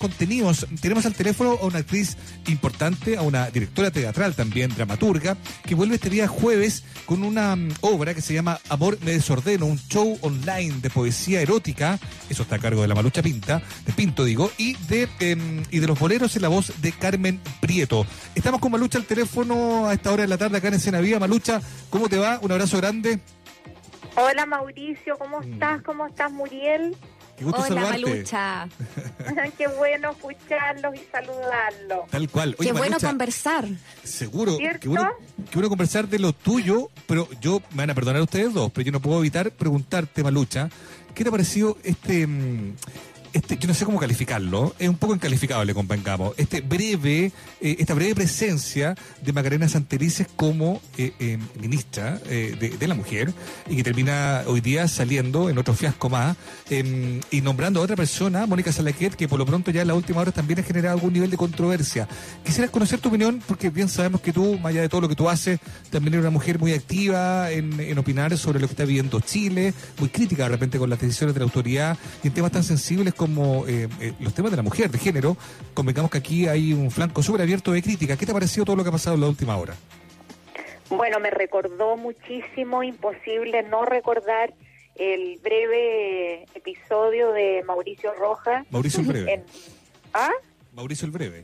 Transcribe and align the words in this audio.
contenidos. 0.00 0.66
Tenemos 0.80 1.04
al 1.04 1.14
teléfono 1.14 1.58
a 1.60 1.66
una 1.66 1.80
actriz 1.80 2.16
importante, 2.48 3.18
a 3.18 3.22
una 3.22 3.50
directora 3.50 3.90
teatral 3.90 4.34
también, 4.34 4.74
dramaturga, 4.74 5.36
que 5.64 5.74
vuelve 5.74 5.96
este 5.96 6.08
día 6.08 6.26
jueves 6.26 6.84
con 7.04 7.22
una 7.22 7.54
mm, 7.54 7.68
obra 7.82 8.14
que 8.14 8.22
se 8.22 8.32
llama 8.32 8.58
Amor 8.70 8.98
me 9.04 9.12
desordeno, 9.12 9.66
un 9.66 9.78
show 9.78 10.18
online 10.22 10.76
de 10.80 10.88
poesía 10.88 11.42
erótica, 11.42 11.98
eso 12.30 12.42
está 12.44 12.56
a 12.56 12.58
cargo 12.58 12.80
de 12.80 12.88
la 12.88 12.94
Malucha 12.94 13.22
Pinta, 13.22 13.62
de 13.84 13.92
Pinto 13.92 14.24
digo, 14.24 14.50
y 14.56 14.74
de, 14.88 15.06
em, 15.20 15.62
y 15.70 15.78
de 15.80 15.86
los 15.86 15.98
boleros 15.98 16.34
en 16.34 16.42
la 16.42 16.48
voz 16.48 16.72
de 16.80 16.92
Carmen 16.92 17.38
Prieto. 17.60 18.06
Estamos 18.34 18.60
con 18.60 18.72
Malucha 18.72 18.96
al 18.96 19.04
teléfono 19.04 19.86
a 19.86 19.92
esta 19.92 20.10
hora 20.12 20.22
de 20.22 20.28
la 20.28 20.38
tarde 20.38 20.56
acá 20.56 20.68
en 20.68 20.74
Escena 20.74 21.00
Vía. 21.00 21.20
Malucha, 21.20 21.60
¿cómo 21.90 22.08
te 22.08 22.16
va? 22.16 22.38
Un 22.40 22.50
abrazo 22.52 22.78
grande. 22.78 23.20
Hola 24.16 24.46
Mauricio, 24.46 25.18
¿cómo 25.18 25.40
Mm. 25.40 25.52
estás? 25.52 25.82
¿Cómo 25.82 26.06
estás 26.06 26.32
Muriel? 26.32 26.96
Qué 27.40 27.46
gusto 27.46 27.62
Hola, 27.62 27.68
saludarte. 27.68 28.02
Malucha. 28.02 28.68
Qué 29.56 29.66
bueno 29.66 30.10
escucharlos 30.10 30.94
y 30.94 31.00
saludarlos. 31.10 32.10
Tal 32.10 32.28
cual. 32.28 32.54
Oye, 32.58 32.68
Qué 32.68 32.76
bueno 32.76 32.98
conversar. 33.00 33.66
Seguro, 34.04 34.58
¿Cierto? 34.58 34.90
bueno, 34.90 35.10
que 35.48 35.54
bueno 35.54 35.70
conversar 35.70 36.06
de 36.06 36.18
lo 36.18 36.34
tuyo, 36.34 36.90
pero 37.06 37.26
yo, 37.40 37.62
me 37.70 37.78
van 37.78 37.90
a 37.90 37.94
perdonar 37.94 38.20
ustedes 38.20 38.52
dos, 38.52 38.70
pero 38.72 38.84
yo 38.84 38.92
no 38.92 39.00
puedo 39.00 39.20
evitar 39.20 39.52
preguntarte, 39.52 40.22
Malucha, 40.22 40.68
¿qué 41.14 41.24
te 41.24 41.28
ha 41.28 41.32
parecido 41.32 41.78
este, 41.82 42.26
mm, 42.26 42.74
este, 43.32 43.56
yo 43.58 43.68
no 43.68 43.74
sé 43.74 43.84
cómo 43.84 43.98
calificarlo, 43.98 44.74
es 44.78 44.88
un 44.88 44.96
poco 44.96 45.14
incalificable, 45.14 45.74
convengamos, 45.74 46.34
este 46.36 46.60
breve, 46.60 47.32
eh, 47.60 47.76
esta 47.78 47.94
breve 47.94 48.14
presencia 48.14 48.94
de 49.22 49.32
Macarena 49.32 49.68
Santelices 49.68 50.26
como 50.36 50.80
eh, 50.96 51.12
eh, 51.20 51.38
ministra 51.60 52.20
eh, 52.26 52.56
de, 52.58 52.70
de 52.70 52.88
la 52.88 52.94
mujer 52.94 53.32
y 53.68 53.76
que 53.76 53.82
termina 53.82 54.42
hoy 54.46 54.60
día 54.60 54.88
saliendo 54.88 55.50
en 55.50 55.58
otro 55.58 55.74
fiasco 55.74 56.08
más 56.08 56.36
eh, 56.70 57.20
y 57.30 57.40
nombrando 57.40 57.80
a 57.80 57.82
otra 57.84 57.96
persona, 57.96 58.46
Mónica 58.46 58.72
Salaquet, 58.72 59.14
que 59.14 59.28
por 59.28 59.38
lo 59.38 59.46
pronto 59.46 59.70
ya 59.70 59.82
en 59.82 59.88
la 59.88 59.94
última 59.94 60.20
hora 60.20 60.32
también 60.32 60.60
ha 60.60 60.62
generado 60.62 60.94
algún 60.94 61.12
nivel 61.12 61.30
de 61.30 61.36
controversia. 61.36 62.08
Quisiera 62.44 62.70
conocer 62.70 63.00
tu 63.00 63.08
opinión, 63.08 63.42
porque 63.46 63.70
bien 63.70 63.88
sabemos 63.88 64.20
que 64.20 64.32
tú, 64.32 64.58
más 64.58 64.70
allá 64.70 64.82
de 64.82 64.88
todo 64.88 65.02
lo 65.02 65.08
que 65.08 65.16
tú 65.16 65.28
haces, 65.28 65.60
también 65.90 66.14
eres 66.14 66.22
una 66.22 66.30
mujer 66.30 66.58
muy 66.58 66.72
activa 66.72 67.50
en, 67.50 67.78
en 67.80 67.98
opinar 67.98 68.36
sobre 68.38 68.60
lo 68.60 68.66
que 68.66 68.72
está 68.72 68.84
viviendo 68.84 69.20
Chile, 69.20 69.74
muy 69.98 70.08
crítica 70.08 70.44
de 70.44 70.50
repente 70.50 70.78
con 70.78 70.90
las 70.90 71.00
decisiones 71.00 71.34
de 71.34 71.40
la 71.40 71.44
autoridad 71.44 71.98
y 72.22 72.28
en 72.28 72.34
temas 72.34 72.52
tan 72.52 72.64
sensibles 72.64 73.14
como 73.20 73.66
eh, 73.66 73.86
eh, 74.00 74.14
los 74.18 74.32
temas 74.32 74.50
de 74.50 74.56
la 74.56 74.62
mujer, 74.62 74.90
de 74.90 74.96
género. 74.96 75.36
Convengamos 75.74 76.10
que 76.10 76.16
aquí 76.16 76.48
hay 76.48 76.72
un 76.72 76.90
flanco 76.90 77.22
súper 77.22 77.42
abierto 77.42 77.70
de 77.70 77.82
crítica. 77.82 78.16
¿Qué 78.16 78.24
te 78.24 78.32
ha 78.32 78.34
parecido 78.34 78.64
todo 78.64 78.76
lo 78.76 78.82
que 78.82 78.88
ha 78.88 78.92
pasado 78.92 79.16
en 79.16 79.20
la 79.20 79.28
última 79.28 79.58
hora? 79.58 79.74
Bueno, 80.88 81.20
me 81.20 81.28
recordó 81.28 81.98
muchísimo, 81.98 82.82
imposible 82.82 83.62
no 83.64 83.84
recordar 83.84 84.54
el 84.94 85.38
breve 85.42 86.46
episodio 86.54 87.32
de 87.32 87.62
Mauricio 87.66 88.14
Rojas. 88.14 88.64
Mauricio 88.70 89.00
el 89.00 89.06
Breve. 89.08 89.34
En, 89.34 89.44
¿Ah? 90.14 90.30
Mauricio 90.72 91.04
el 91.04 91.12
Breve. 91.12 91.42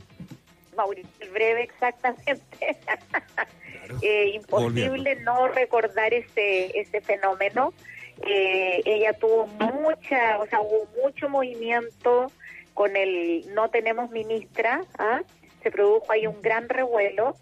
Mauricio 0.79 1.11
el 1.21 1.29
Breve, 1.29 1.63
exactamente. 1.65 2.43
Claro. 2.57 3.99
Eh, 4.03 4.33
imposible 4.35 5.15
no 5.21 5.47
recordar 5.47 6.13
ese, 6.13 6.77
ese 6.77 7.01
fenómeno. 7.03 7.73
Eh, 8.23 8.83
ella 8.85 9.13
tuvo 9.13 9.47
mucha, 9.47 10.39
o 10.39 10.47
sea, 10.47 10.61
hubo 10.61 10.89
mucho 11.03 11.29
movimiento 11.29 12.31
con 12.75 12.97
el 12.97 13.45
no 13.55 13.69
tenemos 13.71 14.11
ministra, 14.11 14.85
¿ah? 14.99 15.23
se 15.63 15.71
produjo 15.71 16.13
ahí 16.13 16.27
un 16.27 16.41
gran 16.43 16.69
revuelo, 16.69 17.37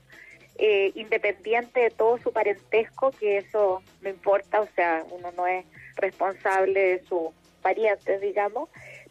eh, 0.56 0.92
independiente 0.94 1.80
de 1.80 1.90
todo 1.90 2.18
su 2.18 2.32
parentesco, 2.32 3.10
que 3.10 3.38
eso 3.38 3.82
no 4.02 4.08
importa, 4.08 4.60
o 4.60 4.68
sea, 4.74 5.04
uno 5.10 5.32
no 5.32 5.46
es 5.46 5.64
responsable 5.96 6.80
de 6.80 7.04
sus 7.04 7.30
parientes, 7.62 8.20
digamos, 8.20 8.68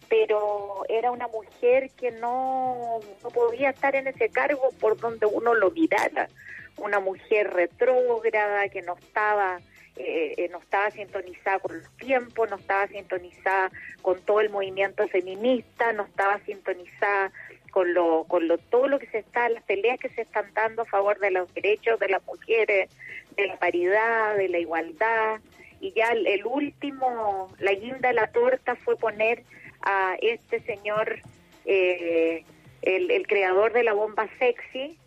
pero 0.09 0.85
era 0.89 1.11
una 1.11 1.27
mujer 1.27 1.89
que 1.91 2.11
no, 2.11 2.99
no 3.21 3.29
podía 3.29 3.71
estar 3.71 3.95
en 3.95 4.07
ese 4.07 4.29
cargo 4.29 4.69
por 4.79 4.97
donde 4.97 5.25
uno 5.25 5.53
lo 5.53 5.71
mirara, 5.71 6.29
una 6.77 6.99
mujer 6.99 7.51
retrógrada 7.53 8.69
que 8.69 8.81
no 8.81 8.95
estaba 8.95 9.59
eh, 9.95 10.33
eh, 10.37 10.49
no 10.51 10.57
estaba 10.57 10.89
sintonizada 10.89 11.59
con 11.59 11.77
los 11.77 11.97
tiempos, 11.97 12.49
no 12.49 12.55
estaba 12.55 12.87
sintonizada 12.87 13.71
con 14.01 14.19
todo 14.21 14.41
el 14.41 14.49
movimiento 14.49 15.07
feminista, 15.07 15.93
no 15.93 16.03
estaba 16.03 16.39
sintonizada 16.39 17.31
con 17.69 17.93
lo, 17.93 18.23
con 18.25 18.47
lo 18.47 18.57
todo 18.57 18.87
lo 18.87 18.97
que 18.97 19.07
se 19.07 19.19
está, 19.19 19.49
las 19.49 19.63
peleas 19.63 19.99
que 19.99 20.09
se 20.09 20.21
están 20.21 20.51
dando 20.53 20.81
a 20.81 20.85
favor 20.85 21.19
de 21.19 21.31
los 21.31 21.53
derechos 21.53 21.99
de 21.99 22.09
las 22.09 22.25
mujeres, 22.25 22.89
de 23.35 23.47
la 23.47 23.57
paridad, 23.57 24.35
de 24.35 24.49
la 24.49 24.59
igualdad, 24.59 25.41
y 25.79 25.91
ya 25.91 26.09
el, 26.09 26.25
el 26.25 26.45
último, 26.45 27.53
la 27.59 27.73
guinda 27.73 28.09
de 28.09 28.13
la 28.13 28.27
torta 28.27 28.75
fue 28.75 28.95
poner 28.95 29.43
a 29.81 30.15
este 30.21 30.59
señor, 30.61 31.19
eh, 31.65 32.43
el, 32.81 33.11
el 33.11 33.27
creador 33.27 33.73
de 33.73 33.83
la 33.83 33.93
bomba 33.93 34.27
sexy, 34.39 34.97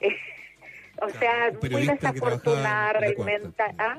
o 1.00 1.08
sea, 1.10 1.52
muy 1.70 1.86
desafortunada 1.86 2.92
realmente. 2.94 3.62
¿ah? 3.78 3.98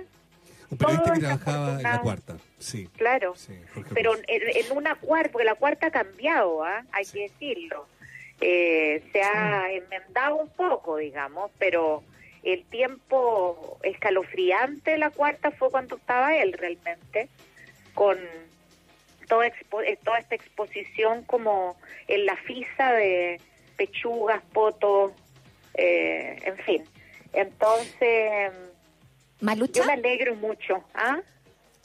Un 0.72 0.78
periodista 0.78 1.14
que 1.14 1.20
trabajaba 1.20 1.78
en 1.78 1.84
la 1.84 2.02
cuarta. 2.02 2.38
Sí. 2.60 2.90
Claro, 2.98 3.36
Sí, 3.36 3.54
pero 3.94 4.16
en, 4.16 4.24
en 4.28 4.78
una 4.78 4.96
cuarta, 4.96 5.32
porque 5.32 5.46
la 5.46 5.56
cuarta 5.56 5.88
ha 5.88 5.92
cambiado, 5.92 6.64
¿ah? 6.64 6.84
hay 6.92 7.06
que 7.06 7.22
decirlo. 7.22 7.88
Eh, 8.42 9.04
se 9.12 9.22
ha 9.22 9.72
enmendado 9.72 10.36
un 10.36 10.50
poco, 10.50 10.98
digamos, 10.98 11.52
pero 11.58 12.04
el 12.44 12.64
tiempo 12.66 13.80
escalofriante 13.84 14.92
de 14.92 14.98
la 14.98 15.10
cuarta 15.10 15.52
fue 15.52 15.70
cuando 15.70 15.98
estaba 15.98 16.36
él 16.38 16.54
realmente, 16.54 17.28
con 17.94 18.18
toda, 19.28 19.46
expo- 19.48 19.84
eh, 19.86 19.98
toda 20.04 20.20
esta 20.20 20.36
exposición 20.36 21.24
como 21.24 21.78
en 22.08 22.26
la 22.26 22.36
fisa 22.38 22.94
de 22.94 23.42
pechugas, 23.76 24.42
potos, 24.54 25.12
eh, 25.74 26.38
en 26.44 26.58
fin. 26.60 26.84
Entonces, 27.34 28.52
Malucha. 29.42 29.82
yo 29.82 29.86
me 29.86 29.94
alegro 29.94 30.36
mucho. 30.36 30.84
¿ah? 30.94 31.20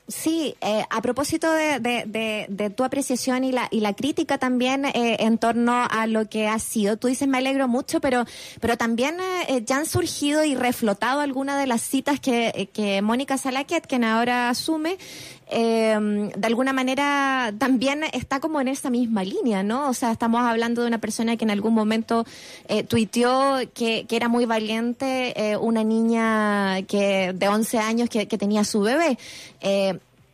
Sí, 0.06 0.54
eh, 0.60 0.84
a 0.91 1.00
propósito 1.00 1.50
de, 1.50 2.72
tu 2.76 2.84
apreciación 2.84 3.42
y 3.42 3.53
la, 3.53 3.69
y 3.70 3.81
la 3.81 3.94
crítica 3.94 4.37
también 4.37 4.84
eh, 4.84 5.16
en 5.20 5.38
torno 5.38 5.72
a 5.72 6.06
lo 6.06 6.28
que 6.28 6.47
ha 6.47 6.59
sido, 6.59 6.98
tú 6.98 7.09
dices 7.09 7.26
me 7.26 7.38
alegro 7.38 7.69
mucho, 7.69 8.03
pero, 8.03 8.26
pero 8.60 8.76
también 8.76 9.16
eh, 9.48 9.62
ya 9.65 9.78
han 9.78 9.87
surgido 9.87 10.44
y 10.44 10.56
reflotado 10.56 11.20
algunas 11.20 11.59
de 11.59 11.66
las 11.66 11.81
citas 11.81 12.20
que, 12.20 12.53
eh, 12.54 12.66
que 12.66 13.00
Mónica 13.00 13.38
Salaquet, 13.38 13.87
quien 13.87 14.04
ahora 14.04 14.50
asume, 14.50 14.98
eh, 15.47 16.31
de 16.36 16.47
alguna 16.47 16.72
manera 16.72 17.53
también 17.59 18.03
está 18.12 18.41
como 18.41 18.60
en 18.60 18.69
esa 18.69 18.91
misma 18.91 19.25
línea, 19.25 19.62
¿no? 19.62 19.88
O 19.88 19.94
sea, 19.94 20.10
estamos 20.10 20.42
hablando 20.42 20.82
de 20.82 20.88
una 20.88 20.98
persona 20.98 21.36
que 21.36 21.44
en 21.44 21.50
algún 21.50 21.75
momento 21.75 22.25
eh, 22.69 22.82
tuiteó 22.82 23.59
que, 23.75 24.06
era 24.10 24.28
muy 24.28 24.47
valiente, 24.47 25.34
eh, 25.36 25.56
una 25.56 25.84
niña 25.84 26.82
que 26.82 27.32
de 27.34 27.48
11 27.48 27.78
años 27.78 28.09
que, 28.09 28.26
que 28.26 28.38
tenía 28.38 28.65
su 28.65 28.81
bebé. 28.81 29.19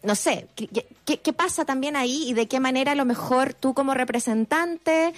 No 0.02 0.14
sé, 0.14 0.46
¿qué, 0.54 1.32
pasa 1.32 1.64
también 1.64 1.94
ahí 1.94 2.30
y 2.30 2.32
de 2.32 2.48
qué 2.48 2.58
manera 2.58 2.92
a 2.92 2.94
lo 2.94 3.04
mejor 3.04 3.52
tú 3.52 3.74
como 3.74 3.92
representante 3.92 5.12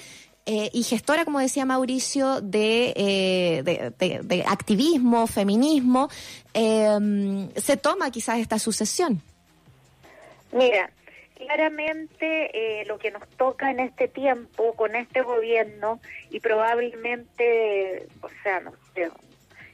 eh, 0.45 0.71
y 0.73 0.83
gestora, 0.83 1.25
como 1.25 1.39
decía 1.39 1.65
Mauricio, 1.65 2.41
de, 2.41 2.93
eh, 2.97 3.63
de 3.63 4.45
activismo, 4.47 5.29
feminismo, 5.29 6.09
eh, 6.53 7.49
se 7.57 7.77
toma 7.77 8.11
quizás 8.11 8.39
esta 8.41 8.59
sucesión? 8.59 9.23
Mira, 10.53 10.91
claramente 11.47 12.81
eh, 12.81 12.85
lo 12.87 12.99
que 12.99 13.11
nos 13.11 13.27
toca 13.31 13.71
en 13.71 13.81
este 13.81 14.09
tiempo 14.09 14.75
con 14.75 14.95
este 14.95 15.23
gobierno 15.23 16.01
y 16.31 16.41
probablemente, 16.41 18.07
o 18.21 18.29
sea, 18.43 18.61
no 18.61 18.73
sé, 18.95 19.11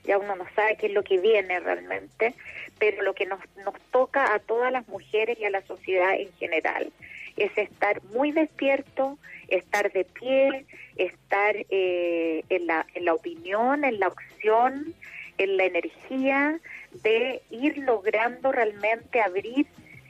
ya 0.09 0.19
uno 0.19 0.35
no 0.37 0.47
sabe 0.57 0.77
qué 0.77 0.87
es 0.87 0.93
lo 0.93 1.05
que 1.05 1.19
viene 1.19 1.61
realmente, 1.61 2.35
pero 2.79 3.03
lo 3.03 3.15
que 3.15 3.27
nos, 3.27 3.41
nos 3.65 3.79
toca 3.93 4.35
a 4.35 4.39
todas 4.39 4.73
las 4.73 4.89
mujeres 4.89 5.39
y 5.39 5.45
a 5.45 5.51
la 5.51 5.61
sociedad 5.63 6.15
en 6.19 6.33
general 6.39 6.91
es 7.37 7.57
estar 7.57 8.03
muy 8.15 8.33
despierto, 8.33 9.19
estar 9.49 9.93
de 9.93 10.05
pie, 10.05 10.65
estar 10.97 11.55
eh, 11.69 12.43
en, 12.49 12.67
la, 12.67 12.87
en 12.95 13.05
la 13.05 13.13
opinión, 13.13 13.85
en 13.85 14.01
la 14.01 14.07
acción, 14.07 14.95
en 15.37 15.57
la 15.59 15.67
energía 15.67 16.59
de 17.03 17.43
ir 17.51 17.77
logrando 17.79 18.51
realmente 18.51 19.21
abrir 19.21 19.67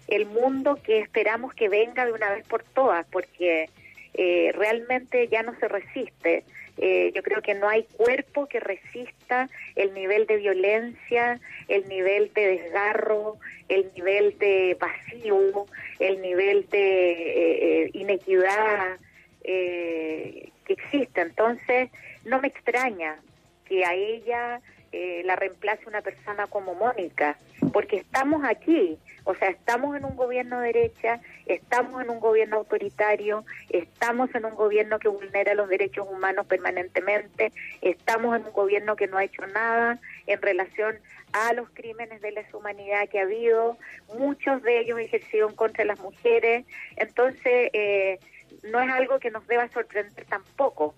el 0.06 0.27
mundo 0.27 0.79
que 0.83 1.01
esperamos 1.01 1.55
que 1.55 1.69
venga 1.69 2.06
de 2.06 2.12
una 2.12 2.31
vez 2.31 2.47
por 2.47 2.62
todas, 2.62 3.05
porque 3.11 3.69
eh, 4.15 4.53
realmente 4.55 5.27
ya 5.29 5.43
no 5.43 5.59
se 5.59 5.67
resiste. 5.67 6.44
Eh, 6.81 7.13
yo 7.15 7.23
creo 7.23 7.43
que 7.43 7.55
no 7.55 7.69
hay 7.69 7.85
cuerpo 7.85 8.47
que 8.47 8.61
resista 8.61 9.49
el 9.75 9.95
nivel 9.95 10.27
de 10.27 10.37
violencia, 10.37 11.41
el 11.67 11.89
nivel 11.89 12.33
de 12.35 12.47
desgarro, 12.47 13.37
el 13.69 13.91
nivel 13.95 14.39
de 14.39 14.77
vacío, 14.81 15.67
el 15.99 16.23
nivel 16.23 16.69
de 16.71 17.11
eh, 17.11 17.83
eh, 17.85 17.91
inequidad 17.95 18.99
eh, 19.43 20.51
que 20.65 20.73
existe. 20.73 21.21
Entonces, 21.21 21.91
no 22.25 22.41
me 22.41 22.49
extraña 22.49 23.17
que 23.65 23.85
a 23.85 23.95
ella 23.95 24.61
eh, 24.93 25.23
la 25.25 25.37
reemplace 25.37 25.87
una 25.87 26.01
persona 26.01 26.47
como 26.47 26.75
Mónica, 26.75 27.37
porque 27.73 27.97
estamos 27.97 28.43
aquí, 28.45 28.97
o 29.29 29.35
sea, 29.35 29.51
estamos 29.51 29.95
en 29.95 30.07
un 30.07 30.17
gobierno 30.17 30.59
de 30.61 30.73
derecha, 30.73 31.21
estamos 31.45 32.03
en 32.03 32.09
un 32.09 32.19
gobierno 32.19 32.57
autoritario, 32.57 33.45
estamos 33.69 34.35
en 34.35 34.47
un 34.47 34.55
gobierno 34.55 34.99
que 34.99 35.09
vulnera 35.09 35.53
los 35.53 35.69
derechos 35.69 36.09
humanos 36.11 36.47
permanentemente, 36.47 37.53
estamos 37.83 38.35
en 38.35 38.47
un 38.47 38.53
gobierno 38.53 38.97
que 38.97 39.07
no 39.07 39.19
ha 39.19 39.25
hecho 39.25 39.47
nada 39.49 40.01
en 40.27 40.41
relación 40.41 40.99
a 41.35 41.53
los 41.53 41.69
crímenes 41.69 42.23
de 42.23 42.33
lesa 42.33 42.57
humanidad 42.57 43.07
que 43.11 43.19
ha 43.19 43.25
habido, 43.25 43.77
muchos 44.17 44.63
de 44.63 44.81
ellos 44.81 44.99
ejercidos 44.99 45.53
contra 45.53 45.85
las 45.85 46.01
mujeres, 46.01 46.65
entonces 46.97 47.69
eh, 47.75 48.21
no 48.63 48.81
es 48.81 48.91
algo 48.91 49.19
que 49.19 49.31
nos 49.31 49.47
deba 49.47 49.69
sorprender 49.69 50.25
tampoco, 50.25 50.95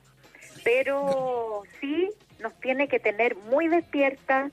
pero 0.62 1.64
sí 1.80 2.12
nos 2.38 2.54
tiene 2.60 2.86
que 2.86 3.00
tener 3.00 3.34
muy 3.34 3.66
despiertas 3.66 4.52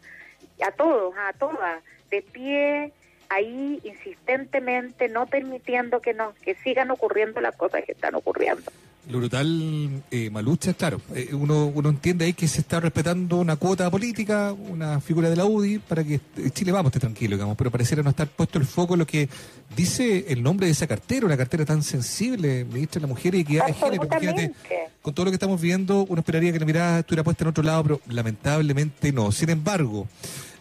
a 0.66 0.72
todos, 0.72 1.14
a 1.16 1.34
todas, 1.34 1.84
de 2.10 2.24
pie, 2.24 2.92
ahí 3.30 3.80
insistentemente, 3.84 5.10
no 5.10 5.26
permitiendo 5.26 6.02
que 6.02 6.14
nos 6.14 6.36
que 6.36 6.56
sigan 6.56 6.92
ocurriendo 6.92 7.42
las 7.42 7.56
cosas 7.56 7.84
que 7.86 7.92
están 7.92 8.16
ocurriendo. 8.16 8.72
Lo 9.10 9.20
brutal, 9.20 10.04
eh, 10.12 10.30
Malucha, 10.30 10.74
claro, 10.74 11.00
eh, 11.16 11.30
uno, 11.32 11.68
uno 11.68 11.88
entiende 11.88 12.26
ahí 12.26 12.34
que 12.34 12.46
se 12.46 12.60
está 12.60 12.82
respetando 12.82 13.38
una 13.38 13.56
cuota 13.56 13.90
política, 13.90 14.52
una 14.52 15.00
figura 15.00 15.30
de 15.30 15.38
la 15.38 15.46
UDI, 15.46 15.80
para 15.80 16.04
que 16.04 16.20
Chile 16.52 16.74
vamos 16.74 16.90
esté 16.90 17.00
tranquilo, 17.00 17.38
digamos, 17.38 17.56
pero 17.56 17.72
pareciera 17.72 18.04
no 18.04 18.10
estar 18.10 18.28
puesto 18.28 18.60
el 18.60 18.66
foco 18.66 18.96
en 18.96 19.00
lo 19.00 19.08
que 19.08 19.30
dice 19.78 20.26
el 20.28 20.44
nombre 20.44 20.66
de 20.66 20.74
esa 20.74 20.88
cartera, 20.88 21.26
una 21.26 21.38
cartera 21.38 21.64
tan 21.64 21.84
sensible, 21.84 22.66
ministra 22.66 23.00
de 23.00 23.08
la 23.08 23.14
Mujer 23.14 23.36
y 23.36 23.40
Equidad 23.42 23.68
de 23.68 23.74
Género. 23.74 24.54
Con 25.02 25.14
todo 25.14 25.24
lo 25.24 25.32
que 25.32 25.36
estamos 25.36 25.62
viendo, 25.62 26.06
uno 26.10 26.20
esperaría 26.20 26.52
que 26.52 26.60
la 26.60 26.66
mirada 26.66 27.00
estuviera 27.00 27.24
puesta 27.24 27.46
en 27.46 27.50
otro 27.50 27.64
lado, 27.64 27.84
pero 27.84 28.02
lamentablemente 28.10 29.14
no. 29.14 29.32
Sin 29.32 29.50
embargo, 29.50 30.06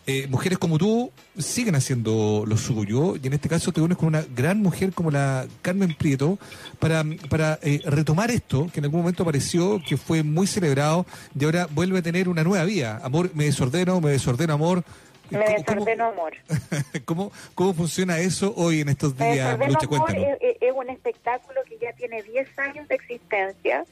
eh, 0.09 0.29
mujeres 0.29 0.59
como 0.59 0.79
tú 0.79 1.11
siguen 1.37 1.75
haciendo 1.75 2.45
lo 2.47 2.57
suyo 2.57 3.17
y 3.17 3.27
en 3.27 3.33
este 3.33 3.49
caso 3.49 3.73
te 3.73 3.81
unes 3.81 3.99
con 3.99 4.07
una 4.07 4.25
gran 4.37 4.63
mujer 4.63 4.93
como 4.93 5.11
la 5.11 5.47
Carmen 5.63 5.95
Prieto 5.95 6.39
para, 6.79 7.03
para 7.29 7.59
eh, 7.63 7.81
retomar 7.85 8.31
esto 8.31 8.69
que 8.73 8.79
en 8.79 8.85
algún 8.85 9.01
momento 9.01 9.25
apareció, 9.25 9.83
que 9.85 9.97
fue 9.97 10.23
muy 10.23 10.47
celebrado 10.47 11.07
y 11.37 11.45
ahora 11.45 11.67
vuelve 11.73 11.99
a 11.99 12.03
tener 12.03 12.29
una 12.29 12.45
nueva 12.45 12.65
vía. 12.65 13.01
Amor, 13.03 13.31
me 13.35 13.47
desordeno, 13.47 14.01
me 14.01 14.11
desordeno, 14.11 14.53
amor. 14.53 14.85
Me 15.31 15.41
desordeno, 15.41 16.05
amor. 16.05 16.35
¿Cómo, 17.05 17.33
¿Cómo 17.57 17.75
funciona 17.75 18.21
eso 18.21 18.55
hoy 18.57 18.83
en 18.83 18.91
estos 18.91 19.19
días? 19.19 19.59
Lucha, 19.59 19.89
es, 20.41 20.57
es 20.61 20.73
un 20.73 20.89
espectáculo 20.89 21.63
que 21.69 21.79
ya 21.79 21.93
tiene 21.95 22.23
10 22.23 22.59
años 22.61 22.87
de 22.87 22.95
existencia. 22.95 23.85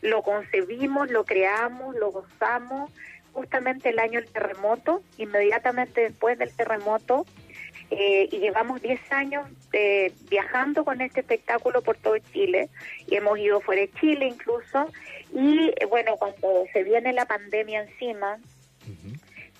Lo 0.00 0.22
concebimos, 0.22 1.10
lo 1.10 1.24
creamos, 1.24 1.94
lo 1.96 2.10
gozamos 2.10 2.90
justamente 3.38 3.90
el 3.90 4.00
año 4.00 4.20
del 4.20 4.28
terremoto, 4.30 5.00
inmediatamente 5.16 6.00
después 6.00 6.36
del 6.38 6.52
terremoto, 6.56 7.24
eh, 7.90 8.28
y 8.32 8.38
llevamos 8.38 8.82
10 8.82 9.00
años 9.12 9.48
eh, 9.72 10.12
viajando 10.28 10.84
con 10.84 11.00
este 11.00 11.20
espectáculo 11.20 11.80
por 11.80 11.96
todo 11.96 12.18
Chile, 12.32 12.68
y 13.06 13.14
hemos 13.14 13.38
ido 13.38 13.60
fuera 13.60 13.82
de 13.82 13.92
Chile 13.92 14.26
incluso, 14.26 14.90
y 15.32 15.72
eh, 15.76 15.86
bueno, 15.86 16.16
cuando 16.16 16.64
se 16.72 16.82
viene 16.82 17.12
la 17.12 17.26
pandemia 17.26 17.82
encima, 17.82 18.38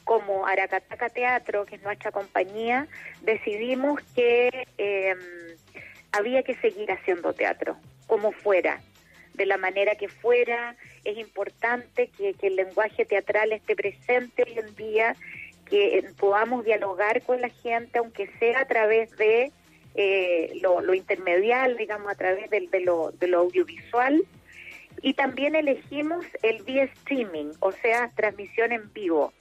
como 0.02 0.46
Aracataca 0.46 1.08
Teatro, 1.10 1.64
que 1.64 1.76
es 1.76 1.82
nuestra 1.82 2.10
compañía, 2.10 2.88
decidimos 3.22 4.00
que 4.16 4.66
em, 4.78 5.18
había 6.10 6.42
que 6.42 6.54
seguir 6.56 6.90
haciendo 6.90 7.32
teatro, 7.32 7.76
como 8.06 8.32
fuera, 8.32 8.80
de 9.34 9.46
la 9.46 9.58
manera 9.58 9.94
que 9.94 10.08
fuera, 10.08 10.76
es 11.10 11.18
importante 11.18 12.10
que, 12.16 12.34
el 12.42 12.56
lenguaje 12.56 13.04
teatral 13.04 13.52
esté 13.52 13.74
presente 13.74 14.44
hoy 14.44 14.58
en 14.58 14.74
día, 14.74 15.16
que 15.68 16.04
podamos 16.18 16.64
dialogar 16.64 17.22
con 17.22 17.40
la 17.40 17.48
gente, 17.48 17.98
aunque 17.98 18.30
sea 18.38 18.60
a 18.60 18.64
través 18.66 19.10
de 19.16 19.50
eh, 19.94 20.52
lo, 20.62 20.94
intermedial, 20.94 21.76
digamos, 21.76 22.10
a 22.10 22.14
través 22.14 22.50
de, 22.50 22.80
lo, 22.80 23.10
de 23.12 23.26
lo 23.26 23.40
audiovisual. 23.40 24.22
Y 25.00 25.14
también 25.14 25.54
elegimos 25.54 26.24
el 26.42 26.62
vía 26.62 26.84
streaming, 26.84 27.52
o 27.60 27.72
sea, 27.72 28.10
transmisión 28.14 28.72
en 28.72 28.92
vivo. 28.92 29.32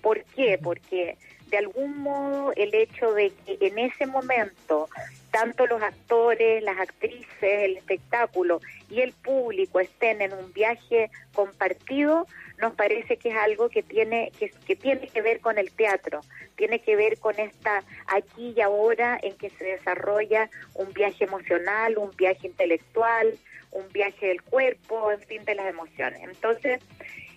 ¿Por 0.00 0.24
qué? 0.36 0.58
Porque 0.62 1.16
de 1.50 1.58
algún 1.58 1.98
modo 1.98 2.52
el 2.56 2.74
hecho 2.74 3.12
de 3.12 3.32
que 3.44 3.58
en 3.60 3.78
ese 3.78 4.06
momento 4.06 4.88
tanto 5.30 5.66
los 5.66 5.82
actores, 5.82 6.62
las 6.62 6.78
actrices, 6.78 7.26
el 7.40 7.76
espectáculo 7.76 8.60
y 8.88 9.00
el 9.00 9.12
público 9.12 9.80
estén 9.80 10.22
en 10.22 10.32
un 10.32 10.52
viaje 10.52 11.10
compartido, 11.32 12.26
nos 12.58 12.74
parece 12.74 13.16
que 13.16 13.30
es 13.30 13.36
algo 13.36 13.68
que 13.68 13.82
tiene 13.82 14.32
que, 14.38 14.76
tiene 14.76 15.08
que 15.08 15.22
ver 15.22 15.40
con 15.40 15.58
el 15.58 15.72
teatro, 15.72 16.20
tiene 16.56 16.80
que 16.80 16.96
ver 16.96 17.18
con 17.18 17.38
esta 17.38 17.82
aquí 18.06 18.54
y 18.56 18.60
ahora 18.60 19.18
en 19.22 19.36
que 19.36 19.50
se 19.50 19.64
desarrolla 19.64 20.50
un 20.74 20.92
viaje 20.92 21.24
emocional, 21.24 21.96
un 21.96 22.14
viaje 22.16 22.46
intelectual, 22.46 23.38
un 23.70 23.88
viaje 23.92 24.26
del 24.26 24.42
cuerpo, 24.42 25.10
en 25.12 25.20
fin, 25.20 25.44
de 25.44 25.54
las 25.54 25.66
emociones. 25.68 26.20
Entonces, 26.22 26.80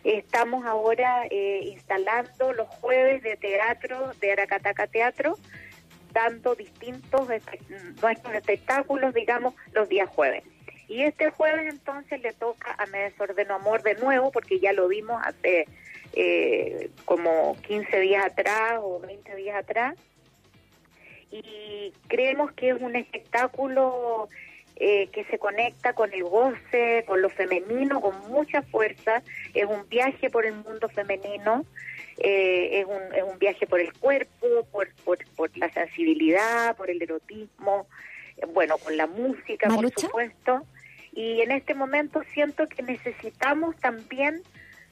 estamos 0.04 0.66
ahora 0.66 1.26
eh, 1.30 1.62
instalando 1.64 2.54
los 2.54 2.68
jueves 2.68 3.22
de 3.24 3.38
teatro 3.38 4.12
de 4.20 4.32
Aracataca 4.32 4.88
Teatro, 4.88 5.38
dando 6.14 6.56
distintos 6.56 7.28
nuestros 8.02 8.36
espectáculos, 8.36 9.14
digamos, 9.14 9.54
los 9.74 9.90
días 9.90 10.08
jueves. 10.10 10.44
Y 10.88 11.04
este 11.04 11.32
jueves 11.32 11.74
entonces 11.74 12.22
le 12.22 12.34
toca 12.34 12.76
a 12.78 12.86
Me 12.88 13.00
Desordeno 13.00 13.56
Amor 13.56 13.84
de 13.84 13.96
nuevo, 13.96 14.32
porque 14.32 14.60
ya 14.60 14.74
lo 14.74 14.88
vimos 14.88 15.22
hace 15.26 15.68
eh, 16.14 16.92
como 17.06 17.58
15 17.64 18.00
días 18.00 18.26
atrás 18.26 18.80
o 18.82 19.00
20 19.00 19.36
días 19.36 19.56
atrás. 19.58 19.96
Y 21.32 21.94
creemos 22.08 22.52
que 22.52 22.70
es 22.70 22.80
un 22.80 22.96
espectáculo 22.96 24.30
eh, 24.76 25.08
que 25.08 25.24
se 25.26 25.40
conecta 25.40 25.94
con 25.94 26.14
el 26.14 26.24
goce, 26.24 27.04
con 27.08 27.22
lo 27.22 27.30
femenino, 27.30 28.02
con 28.02 28.20
mucha 28.30 28.62
fuerza. 28.62 29.24
Es 29.54 29.66
un 29.66 29.88
viaje 29.90 30.30
por 30.30 30.46
el 30.46 30.54
mundo 30.54 30.90
femenino 30.90 31.66
eh, 32.18 32.80
es, 32.80 32.86
un, 32.86 33.16
es 33.16 33.24
un 33.24 33.40
viaje 33.40 33.66
por 33.66 33.80
el 33.80 33.92
cuerpo, 33.94 34.66
por, 34.72 34.90
por, 35.06 35.58
la 35.58 35.72
sensibilidad, 35.72 36.76
por 36.76 36.90
el 36.90 37.02
erotismo, 37.02 37.88
eh, 38.38 38.46
bueno, 38.54 38.78
con 38.78 38.96
la 38.98 39.08
música, 39.08 39.68
por 39.70 39.90
supuesto. 39.92 40.64
Y 41.14 41.42
en 41.42 41.52
este 41.52 41.74
momento 41.74 42.24
siento 42.34 42.68
que 42.68 42.82
necesitamos 42.84 43.76
también 43.78 44.42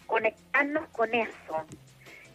conectarnos 0.07 0.87
con 0.89 1.13
eso, 1.13 1.65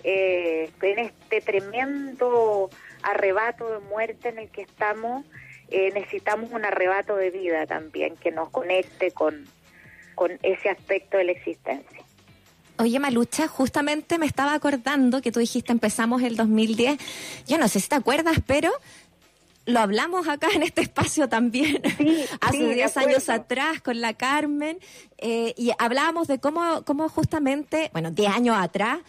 eh, 0.02 0.70
en 0.82 0.98
este 0.98 1.40
tremendo 1.40 2.70
arrebato 3.02 3.70
de 3.70 3.86
muerte 3.86 4.28
en 4.28 4.38
el 4.38 4.50
que 4.50 4.62
estamos, 4.62 5.24
necesitamos 5.68 6.52
un 6.52 6.64
arrebato 6.64 7.16
de 7.16 7.30
vida 7.30 7.66
también 7.66 8.16
que 8.16 8.30
nos 8.30 8.50
conecte 8.50 9.10
con, 9.10 9.46
con 10.14 10.38
ese 10.42 10.70
aspecto 10.70 11.18
de 11.18 11.24
la 11.24 11.32
existencia. 11.32 12.05
Oye, 12.78 12.98
Malucha, 12.98 13.48
justamente 13.48 14.18
me 14.18 14.26
estaba 14.26 14.52
acordando 14.52 15.22
que 15.22 15.32
tú 15.32 15.40
dijiste 15.40 15.72
empezamos 15.72 16.22
el 16.22 16.36
2010. 16.36 16.98
Yo 17.46 17.58
no 17.58 17.68
sé 17.68 17.80
si 17.80 17.88
te 17.88 17.94
acuerdas, 17.94 18.38
pero 18.46 18.70
lo 19.66 19.80
hablamos 19.80 20.28
acá 20.28 20.48
en 20.54 20.62
este 20.62 20.82
espacio 20.82 21.28
también, 21.28 21.82
hace 22.40 22.74
10 22.74 22.96
años 22.98 23.28
atrás 23.28 23.80
con 23.82 24.00
la 24.00 24.14
Carmen, 24.14 24.78
eh, 25.18 25.54
y 25.56 25.72
hablábamos 25.78 26.28
de 26.28 26.38
cómo, 26.38 26.84
cómo 26.84 27.08
justamente, 27.08 27.90
bueno, 27.92 28.10
10 28.10 28.32
años 28.32 28.56
atrás, 28.58 29.00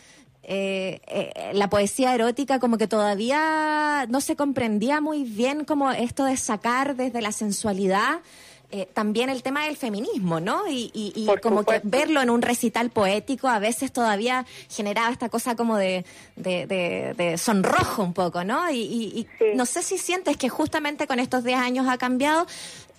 eh, 0.49 1.01
eh, 1.07 1.51
la 1.53 1.69
poesía 1.69 2.15
erótica 2.15 2.59
como 2.59 2.77
que 2.77 2.87
todavía 2.87 4.05
no 4.07 4.21
se 4.21 4.37
comprendía 4.37 5.01
muy 5.01 5.25
bien 5.25 5.65
como 5.65 5.91
esto 5.91 6.23
de 6.23 6.37
sacar 6.37 6.95
desde 6.95 7.21
la 7.21 7.33
sensualidad 7.33 8.21
eh, 8.69 8.87
también 8.93 9.29
el 9.29 9.43
tema 9.43 9.65
del 9.65 9.77
feminismo, 9.77 10.39
¿no? 10.39 10.67
Y, 10.67 10.91
y, 10.93 11.25
como 11.41 11.63
que 11.63 11.79
verlo 11.83 12.21
en 12.21 12.29
un 12.29 12.41
recital 12.41 12.89
poético 12.89 13.47
a 13.47 13.59
veces 13.59 13.93
todavía 13.93 14.45
generaba 14.69 15.11
esta 15.11 15.29
cosa 15.29 15.55
como 15.55 15.77
de, 15.77 16.03
de, 16.35 17.35
sonrojo 17.37 18.03
un 18.03 18.13
poco, 18.13 18.43
¿no? 18.43 18.69
Y, 18.71 19.25
no 19.55 19.65
sé 19.65 19.83
si 19.83 19.97
sientes 19.97 20.35
que 20.35 20.49
justamente 20.49 21.07
con 21.07 21.19
estos 21.19 21.43
10 21.43 21.59
años 21.59 21.87
ha 21.87 21.97
cambiado 21.97 22.45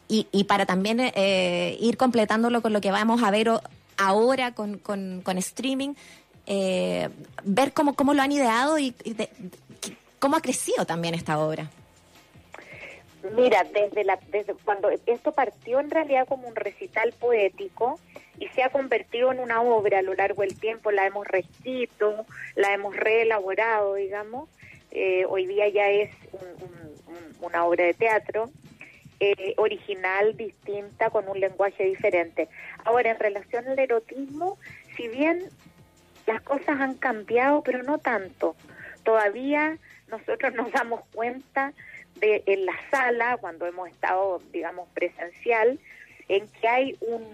y, 0.09 0.27
y 0.33 0.45
para 0.45 0.65
también 0.65 1.01
eh, 1.01 1.77
ir 1.81 1.99
completándolo 1.99 2.63
con 2.63 2.73
lo 2.73 2.81
que 2.81 2.91
vamos 2.91 3.23
a 3.23 3.31
ver 3.31 3.51
ahora 3.99 4.55
con, 4.55 4.79
con, 4.79 5.21
con 5.23 5.37
streaming, 5.37 5.95
eh, 6.47 7.11
ver 7.45 7.75
cómo, 7.75 7.95
cómo 7.95 8.15
lo 8.15 8.23
han 8.23 8.33
ideado 8.33 8.79
y, 8.79 8.95
cómo 10.19 10.37
ha 10.37 10.41
crecido 10.41 10.87
también 10.87 11.15
esta 11.15 11.39
obra. 11.39 11.71
Mira, 13.35 13.65
desde, 13.65 14.05
la, 14.05 14.19
desde 14.31 14.55
cuando 14.65 14.91
esto 15.07 15.33
partió 15.33 15.81
en 15.81 15.91
realidad 15.91 16.27
como 16.29 16.47
un 16.47 16.55
recital 16.55 17.13
poético 17.19 17.99
y 18.39 18.47
se 18.49 18.63
ha 18.63 18.71
convertido 18.71 19.33
en 19.33 19.41
una 19.41 19.61
obra 19.61 19.99
a 19.99 20.03
lo 20.03 20.15
largo 20.15 20.43
del 20.43 20.59
tiempo, 20.59 20.93
la 20.93 21.07
hemos 21.07 21.27
reescrito, 21.27 22.27
la 22.55 22.73
hemos 22.73 22.95
reelaborado, 22.95 23.95
digamos, 23.95 24.49
eh, 24.93 25.25
hoy 25.29 25.47
día 25.47 25.69
ya 25.69 25.91
es 25.91 26.11
una 27.41 27.65
obra 27.65 27.85
de 27.85 27.95
teatro 27.95 28.51
eh, 29.21 29.55
original, 29.57 30.37
distinta, 30.37 31.11
con 31.11 31.29
un 31.29 31.41
lenguaje 31.41 31.85
diferente. 31.85 32.49
Ahora, 32.85 33.11
en 33.11 33.19
relación 33.19 33.67
al 33.67 33.79
erotismo, 33.79 34.59
si 34.97 35.09
bien 35.09 35.43
las 36.27 36.41
cosas 36.43 36.81
han 36.81 36.95
cambiado, 36.95 37.63
pero 37.63 37.83
no 37.83 37.99
tanto. 37.99 38.55
Todavía 39.03 39.79
nosotros 40.09 40.55
nos 40.55 40.71
damos 40.71 41.01
cuenta 41.13 41.73
de 42.21 42.43
en 42.47 42.67
la 42.67 42.75
sala, 42.91 43.37
cuando 43.39 43.67
hemos 43.67 43.89
estado, 43.89 44.41
digamos, 44.53 44.89
presencial, 44.95 45.79
en 46.29 46.47
que 46.61 46.69
hay 46.69 46.97
un, 47.01 47.25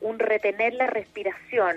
un 0.00 0.18
retener 0.18 0.74
la 0.74 0.86
respiración, 0.86 1.76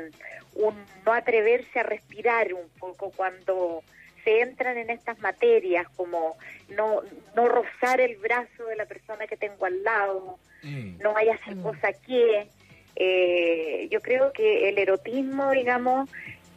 un 0.56 0.76
no 1.06 1.14
atreverse 1.14 1.80
a 1.80 1.84
respirar 1.84 2.54
un 2.54 2.68
poco 2.80 3.12
cuando 3.16 3.84
se 4.24 4.42
entran 4.42 4.78
en 4.78 4.90
estas 4.90 5.20
materias, 5.20 5.88
como 5.96 6.36
no, 6.70 7.02
no 7.36 7.48
rozar 7.48 8.02
el 8.02 8.16
brazo 8.18 8.66
de 8.66 8.76
la 8.76 8.86
persona 8.86 9.28
que 9.28 9.38
tengo 9.38 9.66
al 9.66 9.84
lado, 9.84 10.38
Mm. 10.64 10.98
no 11.00 11.14
vaya 11.14 11.34
a 11.34 11.36
hacer 11.36 11.58
cosa 11.62 11.94
que. 11.94 12.48
Eh, 12.96 13.88
yo 13.92 14.02
creo 14.02 14.32
que 14.32 14.68
el 14.70 14.80
erotismo, 14.80 15.52
digamos, 15.52 16.10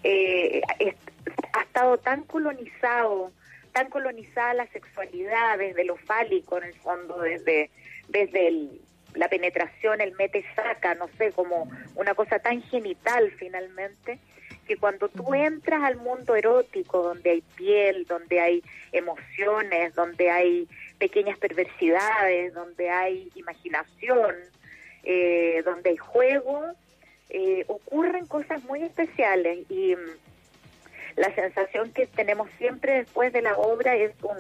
eh, 0.03 0.63
es- 0.79 0.95
ha 1.53 1.63
estado 1.63 1.99
tan 1.99 2.23
colonizado, 2.23 3.33
tan 3.69 3.89
colonizada 3.91 4.55
la 4.55 4.67
sexualidad 4.69 5.59
desde 5.59 5.85
lo 5.85 5.97
fálico, 5.97 6.59
en 6.59 6.65
el 6.65 6.75
fondo, 6.75 7.21
desde, 7.21 7.71
desde 8.09 8.49
el- 8.49 8.81
la 9.15 9.29
penetración, 9.29 10.01
el 10.01 10.13
mete-saca, 10.13 10.95
no 10.95 11.09
sé, 11.19 11.33
como 11.33 11.71
una 11.97 12.15
cosa 12.15 12.39
tan 12.39 12.63
genital 12.63 13.31
finalmente, 13.39 14.19
que 14.67 14.77
cuando 14.77 15.09
tú 15.09 15.33
entras 15.35 15.83
al 15.83 15.97
mundo 15.97 16.37
erótico, 16.37 17.03
donde 17.03 17.31
hay 17.31 17.41
piel, 17.57 18.05
donde 18.05 18.39
hay 18.41 18.63
emociones, 18.93 19.95
donde 19.95 20.31
hay 20.31 20.69
pequeñas 20.99 21.39
perversidades, 21.39 22.53
donde 22.53 22.91
hay 22.91 23.31
imaginación, 23.35 24.35
eh, 25.05 25.63
donde 25.65 25.91
hay 25.91 25.97
juego, 25.97 26.63
eh, 27.31 27.65
ocurren 27.69 28.27
cosas 28.27 28.63
muy 28.65 28.83
especiales 28.83 29.61
y 29.71 29.95
la 31.19 31.35
sensación 31.35 31.93
que 31.93 32.07
tenemos 32.07 32.49
siempre 32.59 32.99
después 32.99 33.33
de 33.33 33.43
la 33.43 33.57
obra 33.57 33.97
es 33.97 34.13
un 34.23 34.37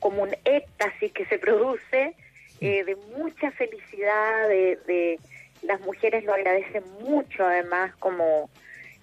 como 0.00 0.22
un 0.22 0.36
éxtasis 0.44 1.12
que 1.12 1.26
se 1.26 1.38
produce 1.38 2.14
eh, 2.60 2.84
de 2.84 2.96
mucha 3.16 3.50
felicidad, 3.52 4.48
de, 4.48 4.78
de 4.86 5.18
las 5.62 5.80
mujeres 5.80 6.24
lo 6.24 6.34
agradecen 6.34 6.84
mucho 7.00 7.44
además 7.44 7.94
como 7.96 8.50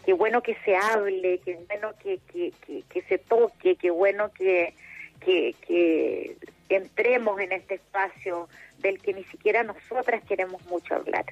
qué 0.05 0.13
bueno 0.13 0.41
que 0.41 0.55
se 0.65 0.75
hable, 0.75 1.39
qué 1.46 1.58
bueno 1.67 1.93
que, 2.01 2.20
que, 2.27 3.01
se 3.08 3.17
toque, 3.17 3.75
qué 3.75 3.89
bueno 3.89 4.32
que, 4.34 4.74
que, 5.20 5.55
que 5.67 6.36
entremos 6.70 7.39
en 7.39 7.53
este 7.53 7.75
espacio 7.75 8.50
del 8.79 9.01
que 9.01 9.13
ni 9.13 9.24
siquiera 9.25 9.63
nosotras 9.63 10.22
queremos 10.27 10.63
mucho 10.65 10.96
hablar. 10.96 11.25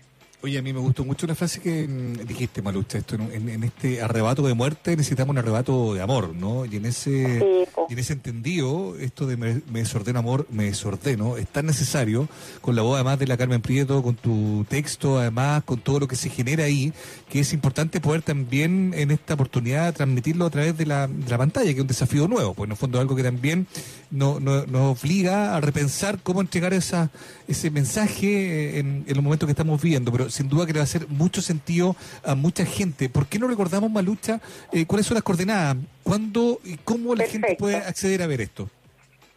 Oye, 0.44 0.58
a 0.58 0.62
mí 0.64 0.74
me 0.74 0.80
gustó 0.80 1.04
mucho 1.06 1.28
una 1.28 1.36
frase 1.36 1.60
que 1.62 1.88
mm, 1.88 2.26
dijiste, 2.26 2.62
Malucha, 2.64 2.98
esto 2.98 3.14
en, 3.16 3.48
en- 3.50 3.64
este 3.64 4.02
arrebato 4.02 4.42
de 4.42 4.56
muerte 4.56 4.96
necesitamos 4.98 5.32
un 5.34 5.38
arrebato 5.38 5.94
de 5.94 6.02
amor, 6.02 6.34
¿no? 6.36 6.66
Y 6.66 6.78
en 6.78 6.86
ese. 6.88 7.68
Y 7.92 7.94
en 7.94 8.00
ese 8.00 8.14
entendido, 8.14 8.96
esto 8.98 9.26
de 9.28 9.36
me, 9.36 9.62
me 9.70 9.80
desordeno 9.80 10.20
amor, 10.20 10.48
me 10.50 10.64
desordeno, 10.64 11.36
es 11.36 11.46
tan 11.50 11.66
necesario, 11.66 12.30
con 12.62 12.74
la 12.78 12.84
voz 12.84 12.96
además 12.96 13.20
de 13.20 13.28
la 13.28 13.36
Carmen 13.36 13.62
Prieto, 13.62 14.02
con 14.02 14.16
tu 14.16 14.66
texto, 14.70 15.20
además, 15.20 15.64
con 15.66 15.82
todo 15.82 16.00
lo 16.00 16.08
que 16.08 16.16
se 16.16 16.30
genera 16.30 16.64
ahí, 16.64 16.94
que 17.30 17.42
es 17.42 17.52
importante 17.52 18.00
poder 18.00 18.22
también 18.22 18.94
en 18.96 19.12
esta 19.12 19.34
oportunidad 19.34 19.94
transmitirlo 19.94 20.46
a 20.46 20.50
través 20.50 20.78
de 20.78 20.86
la, 20.86 21.10
pantalla, 21.38 21.66
que 21.66 21.72
es 21.76 21.82
un 21.82 21.88
desafío 21.88 22.30
nuevo, 22.30 22.54
pues 22.54 22.68
en 22.68 22.72
el 22.72 22.78
fondo 22.78 22.98
es 22.98 23.02
algo 23.02 23.16
que 23.18 23.24
también 23.24 23.68
no- 24.10 24.40
no- 24.40 24.66
nos 24.68 24.98
obliga 25.04 25.58
a 25.58 25.60
repensar 25.60 26.20
cómo 26.24 26.40
entregar 26.40 26.74
esa, 26.74 27.10
ese 27.50 27.72
mensaje 27.72 28.80
en, 28.80 29.04
en 29.06 29.16
los 29.16 29.24
momentos 29.24 29.48
que 29.48 29.52
estamos 29.52 29.82
viviendo, 29.82 30.14
pero 30.14 30.30
sin 30.30 30.48
duda 30.48 30.66
que 30.66 30.72
le 30.72 30.80
va 30.80 30.84
a 30.84 30.86
hacer 30.86 31.10
mucho 31.10 31.42
sentido 31.42 31.98
a 32.24 32.36
mucha 32.36 32.66
gente. 32.66 33.10
¿Por 33.10 33.28
qué 33.28 33.38
no 33.38 33.48
recordamos, 33.48 33.92
Malucha, 33.92 34.40
eh, 34.72 34.86
cuáles 34.86 35.06
son 35.08 35.16
las 35.16 35.24
coordenadas? 35.24 35.76
¿Cuándo 36.12 36.60
y 36.66 36.76
cómo 36.76 37.16
la 37.16 37.24
gente 37.26 37.56
puede 37.58 37.78
acceder 37.78 38.22
a 38.22 38.28
ver 38.28 38.42
esto? 38.42 38.68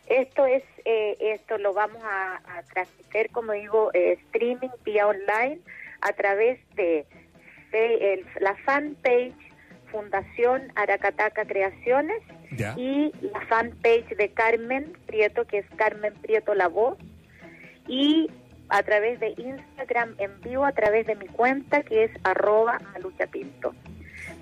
Esto 0.08 0.44
es, 0.44 0.64
eh, 0.84 1.16
esto 1.20 1.56
lo 1.58 1.72
vamos 1.72 2.02
a, 2.02 2.34
a 2.58 2.62
transmitir, 2.64 3.30
como 3.30 3.52
digo, 3.52 3.90
eh, 3.94 4.18
streaming 4.26 4.70
vía 4.84 5.06
online 5.06 5.60
a 6.00 6.12
través 6.14 6.58
de 6.74 7.06
el- 7.72 8.26
la 8.40 8.56
fanpage 8.64 9.36
Fundación 9.92 10.72
Aracataca 10.74 11.44
Creaciones 11.44 12.20
Ya. 12.56 12.74
y 12.76 13.12
la 13.20 13.40
fanpage 13.46 14.08
de 14.16 14.30
Carmen 14.30 14.92
Prieto, 15.06 15.46
que 15.46 15.58
es 15.58 15.66
Carmen 15.76 16.12
Prieto 16.14 16.54
La 16.56 16.66
Voz, 16.66 16.98
y 17.86 18.28
a 18.68 18.82
través 18.82 19.20
de 19.20 19.28
Instagram 19.36 20.16
en 20.18 20.40
vivo, 20.40 20.64
a 20.64 20.72
través 20.72 21.06
de 21.06 21.14
mi 21.14 21.28
cuenta, 21.28 21.84
que 21.84 22.02
es 22.02 22.10
arroba 22.24 22.80
maluchapinto. 22.92 23.72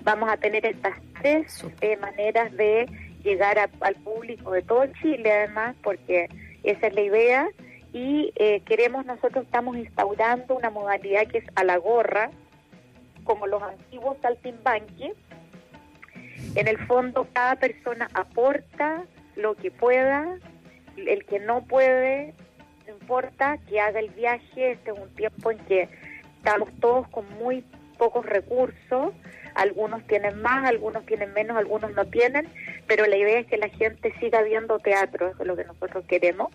Vamos 0.03 0.29
a 0.29 0.37
tener 0.37 0.65
estas 0.65 0.97
tres 1.21 1.65
eh, 1.81 1.97
maneras 1.97 2.51
de 2.57 2.87
llegar 3.23 3.57
a- 3.59 3.69
al 3.81 3.95
público 3.95 4.51
de 4.51 4.61
todo 4.61 4.85
Chile, 5.01 5.31
además, 5.31 5.75
porque 5.81 6.27
esa 6.63 6.87
es 6.87 6.93
la 6.93 7.01
idea. 7.01 7.47
Y 7.93 8.33
eh, 8.35 8.61
queremos, 8.65 9.05
nosotros 9.05 9.45
estamos 9.45 9.77
instaurando 9.77 10.55
una 10.55 10.69
modalidad 10.69 11.27
que 11.27 11.37
es 11.39 11.45
a 11.55 11.63
la 11.63 11.77
gorra, 11.77 12.31
como 13.23 13.47
los 13.47 13.61
antiguos 13.63 14.17
saltimbanqui. 14.21 15.13
En 16.55 16.67
el 16.67 16.77
fondo, 16.85 17.27
cada 17.31 17.55
persona 17.55 18.09
aporta 18.13 19.05
lo 19.35 19.55
que 19.55 19.71
pueda, 19.71 20.37
el 20.97 21.23
que 21.25 21.39
no 21.39 21.61
puede, 21.63 22.33
no 22.87 22.93
importa 22.93 23.57
que 23.69 23.79
haga 23.79 23.99
el 23.99 24.09
viaje, 24.09 24.71
este 24.73 24.91
es 24.91 24.99
un 24.99 25.09
tiempo 25.15 25.51
en 25.51 25.59
que 25.59 25.87
estamos 26.37 26.69
todos 26.81 27.07
con 27.09 27.25
muy 27.39 27.63
pocos 27.97 28.25
recursos, 28.25 29.13
algunos 29.55 30.05
tienen 30.07 30.41
más, 30.41 30.65
algunos 30.65 31.05
tienen 31.05 31.33
menos, 31.33 31.57
algunos 31.57 31.93
no 31.93 32.05
tienen, 32.05 32.47
pero 32.87 33.05
la 33.05 33.17
idea 33.17 33.39
es 33.39 33.47
que 33.47 33.57
la 33.57 33.69
gente 33.69 34.13
siga 34.19 34.41
viendo 34.41 34.79
teatro, 34.79 35.29
eso 35.29 35.41
es 35.41 35.47
lo 35.47 35.55
que 35.55 35.65
nosotros 35.65 36.05
queremos, 36.07 36.51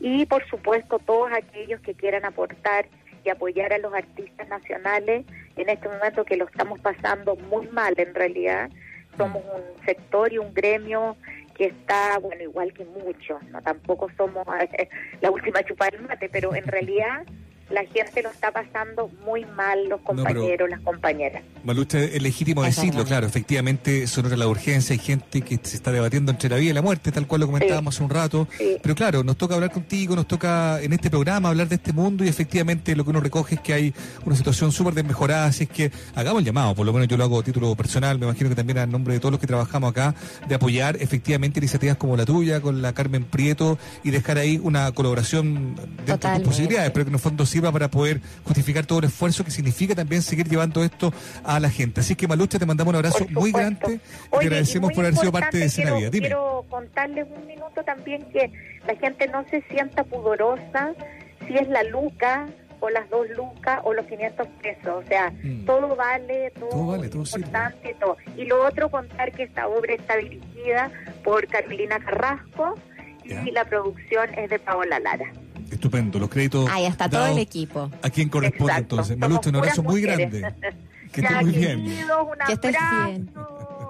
y 0.00 0.26
por 0.26 0.46
supuesto 0.48 0.98
todos 0.98 1.30
aquellos 1.32 1.80
que 1.80 1.94
quieran 1.94 2.24
aportar 2.24 2.86
y 3.24 3.28
apoyar 3.28 3.72
a 3.72 3.78
los 3.78 3.92
artistas 3.92 4.48
nacionales 4.48 5.26
en 5.56 5.68
este 5.68 5.88
momento 5.88 6.24
que 6.24 6.36
lo 6.36 6.46
estamos 6.46 6.80
pasando 6.80 7.36
muy 7.36 7.68
mal 7.68 7.94
en 7.98 8.14
realidad, 8.14 8.70
somos 9.16 9.42
un 9.44 9.84
sector 9.84 10.32
y 10.32 10.38
un 10.38 10.54
gremio 10.54 11.16
que 11.54 11.66
está, 11.66 12.18
bueno, 12.18 12.42
igual 12.42 12.72
que 12.72 12.86
muchos, 12.86 13.42
no 13.50 13.60
tampoco 13.60 14.08
somos 14.16 14.46
la 15.20 15.30
última 15.30 15.62
chupa 15.62 15.90
del 15.90 16.00
mate, 16.02 16.28
pero 16.30 16.54
en 16.54 16.66
realidad 16.66 17.24
la 17.70 17.84
gente 17.86 18.22
lo 18.22 18.30
está 18.30 18.50
pasando 18.50 19.10
muy 19.24 19.44
mal, 19.56 19.88
los 19.88 20.00
pero- 20.00 20.16
compañeros, 20.16 20.68
las 20.70 20.80
compañeras. 20.80 21.42
Malucha, 21.64 21.98
es 22.00 22.20
legítimo 22.22 22.64
Es 22.64 22.74
decirlo, 22.76 22.98
verdad. 22.98 23.08
claro, 23.08 23.26
efectivamente 23.26 24.06
son 24.06 24.38
la 24.38 24.46
urgencia, 24.48 24.92
hay 24.94 24.98
gente 24.98 25.40
que 25.42 25.58
se 25.62 25.76
está 25.76 25.92
debatiendo 25.92 26.32
entre 26.32 26.48
la 26.48 26.56
vida 26.56 26.70
y 26.70 26.74
la 26.74 26.82
muerte, 26.82 27.12
tal 27.12 27.26
cual 27.26 27.42
lo 27.42 27.46
comentábamos 27.46 27.94
hace 27.94 28.02
un 28.04 28.10
rato, 28.10 28.48
Sí. 28.58 28.76
pero 28.82 28.94
claro, 28.94 29.22
nos 29.24 29.36
toca 29.36 29.54
hablar 29.54 29.70
contigo, 29.70 30.16
nos 30.16 30.26
toca 30.26 30.80
en 30.82 30.92
este 30.92 31.10
programa 31.10 31.48
hablar 31.50 31.68
de 31.68 31.76
este 31.76 31.92
mundo 31.92 32.24
y 32.24 32.28
efectivamente 32.28 32.94
lo 32.96 33.04
que 33.04 33.10
uno 33.10 33.20
recoge 33.20 33.56
es 33.56 33.60
que 33.60 33.72
hay 33.72 33.94
una 34.24 34.36
situación 34.36 34.72
súper 34.72 34.94
desmejorada, 34.94 35.46
así 35.46 35.64
es 35.64 35.70
que 35.70 35.90
hagamos 36.14 36.40
el 36.40 36.46
llamado, 36.46 36.74
por 36.74 36.86
lo 36.86 36.92
menos 36.92 37.08
yo 37.08 37.16
lo 37.16 37.24
hago 37.24 37.40
a 37.40 37.42
título 37.42 37.74
personal, 37.76 38.18
me 38.18 38.26
imagino 38.26 38.48
que 38.48 38.56
también 38.56 38.78
a 38.78 38.86
nombre 38.86 39.14
de 39.14 39.20
todos 39.20 39.32
los 39.32 39.40
que 39.40 39.46
trabajamos 39.46 39.90
acá, 39.90 40.14
de 40.48 40.54
apoyar 40.54 40.96
efectivamente 41.00 41.60
iniciativas 41.60 41.96
como 41.96 42.16
la 42.16 42.24
tuya, 42.24 42.60
con 42.60 42.82
la 42.82 42.92
Carmen 42.92 43.24
Prieto 43.24 43.78
y 44.02 44.10
dejar 44.10 44.38
ahí 44.38 44.58
una 44.62 44.90
colaboración 44.92 45.76
dentro 46.06 46.30
de 46.30 46.36
tus 46.38 46.48
posibilidades, 46.48 46.90
pero 46.90 47.04
que 47.04 47.10
en 47.10 47.14
el 47.14 47.20
fondo 47.20 47.46
para 47.72 47.88
poder 47.88 48.20
justificar 48.44 48.86
todo 48.86 49.00
el 49.00 49.04
esfuerzo 49.06 49.44
que 49.44 49.50
significa 49.50 49.94
también 49.94 50.22
seguir 50.22 50.48
llevando 50.48 50.82
esto 50.82 51.12
a 51.44 51.60
la 51.60 51.68
gente. 51.70 52.00
Así 52.00 52.14
que 52.16 52.26
Malucha, 52.26 52.58
te 52.58 52.66
mandamos 52.66 52.90
un 52.92 52.96
abrazo 52.96 53.26
muy 53.30 53.52
grande 53.52 53.78
y 53.94 54.00
Oye, 54.30 54.40
te 54.40 54.46
agradecemos 54.46 54.92
por 54.92 55.04
haber 55.04 55.14
sido 55.14 55.26
importante, 55.26 55.58
parte 55.58 55.58
de 55.58 55.70
quiero, 55.82 55.96
Vida. 55.98 56.10
Dime. 56.10 56.26
Quiero 56.28 56.64
contarles 56.70 57.26
un 57.36 57.46
minuto 57.46 57.82
también 57.84 58.22
que 58.32 58.50
la 58.86 58.94
gente 58.96 59.26
no 59.28 59.44
se 59.50 59.62
sienta 59.70 60.04
pudorosa 60.04 60.92
si 61.46 61.54
es 61.56 61.68
la 61.68 61.82
luca 61.84 62.46
o 62.82 62.88
las 62.88 63.10
dos 63.10 63.26
lucas 63.36 63.80
o 63.84 63.92
los 63.92 64.06
500 64.06 64.46
pesos. 64.62 65.04
O 65.04 65.06
sea, 65.06 65.30
Mm. 65.42 65.66
todo 65.66 65.94
vale, 65.96 66.50
todo, 66.58 66.68
Todo 66.70 66.86
vale, 66.86 67.08
todo 67.10 67.22
es 67.24 67.28
sirve. 67.30 67.46
importante. 67.46 67.96
Todo. 68.00 68.16
Y 68.38 68.44
lo 68.46 68.66
otro, 68.66 68.90
contar 68.90 69.32
que 69.32 69.42
esta 69.42 69.68
obra 69.68 69.92
está 69.94 70.16
dirigida 70.16 70.90
por 71.22 71.46
Carolina 71.46 71.98
Carrasco 72.00 72.74
y 73.24 73.50
la 73.52 73.64
producción 73.66 74.32
es 74.36 74.48
de 74.50 74.58
Paola 74.58 74.98
Lara. 74.98 75.30
Estupendo, 75.80 76.18
los 76.18 76.28
créditos. 76.28 76.68
Ahí 76.70 76.84
está 76.84 77.08
todo 77.08 77.26
el 77.28 77.38
equipo. 77.38 77.90
A 78.02 78.10
quien 78.10 78.28
corresponde 78.28 78.72
Exacto. 78.74 78.96
entonces. 78.96 79.16
Malucha, 79.16 79.48
un 79.48 79.56
abrazo 79.56 79.82
muy 79.82 80.02
mujeres. 80.02 80.30
grande. 80.30 80.54
Que 81.10 81.22
estés 81.22 81.42
muy 81.42 81.50
bien. 81.52 81.84
queridos, 81.84 82.18
un 82.22 82.46
Que 82.46 82.52
estés 82.52 82.76
bien. 83.04 83.30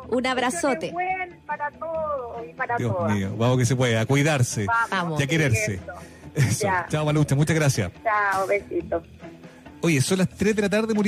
Un 0.09 0.27
abrazote. 0.27 0.91
Buen 0.93 1.37
para 1.47 1.71
todos 1.73 2.49
y 2.49 2.55
para 2.55 2.77
Dios 2.79 2.97
todas. 2.97 3.15
mío, 3.15 3.35
vamos 3.37 3.59
que 3.59 3.67
se 3.67 3.77
puede, 3.77 3.99
a 3.99 4.07
cuidarse 4.07 4.67
Vamos. 4.91 5.21
y 5.21 5.25
a 5.25 5.27
quererse. 5.27 5.75
Eso. 5.75 6.49
Eso. 6.49 6.63
Ya. 6.65 6.87
Chao 6.89 7.05
Malucha, 7.05 7.35
muchas 7.35 7.55
gracias. 7.57 7.91
Chao, 8.03 8.47
besitos. 8.47 9.03
Oye, 9.83 10.01
son 10.01 10.19
las 10.19 10.29
3 10.31 10.57
de 10.57 10.63
la 10.63 10.71
tarde. 10.71 10.95